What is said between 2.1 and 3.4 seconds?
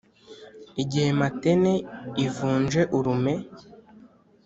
ivunje urume